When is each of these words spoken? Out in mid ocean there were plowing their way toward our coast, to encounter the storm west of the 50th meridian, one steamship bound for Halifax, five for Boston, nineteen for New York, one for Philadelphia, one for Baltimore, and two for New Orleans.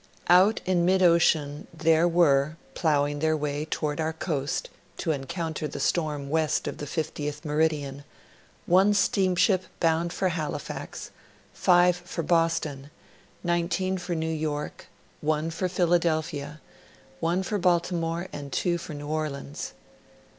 Out 0.29 0.61
in 0.65 0.83
mid 0.83 1.03
ocean 1.03 1.67
there 1.71 2.07
were 2.07 2.57
plowing 2.73 3.19
their 3.19 3.37
way 3.37 3.65
toward 3.65 4.01
our 4.01 4.13
coast, 4.13 4.67
to 4.97 5.11
encounter 5.11 5.67
the 5.67 5.79
storm 5.79 6.31
west 6.31 6.67
of 6.67 6.79
the 6.79 6.87
50th 6.87 7.45
meridian, 7.45 8.03
one 8.65 8.95
steamship 8.95 9.65
bound 9.79 10.11
for 10.11 10.29
Halifax, 10.29 11.11
five 11.53 11.95
for 11.97 12.23
Boston, 12.23 12.89
nineteen 13.43 13.95
for 13.99 14.15
New 14.15 14.33
York, 14.33 14.87
one 15.21 15.51
for 15.51 15.69
Philadelphia, 15.69 16.59
one 17.19 17.43
for 17.43 17.59
Baltimore, 17.59 18.27
and 18.33 18.51
two 18.51 18.79
for 18.79 18.95
New 18.95 19.07
Orleans. 19.07 19.73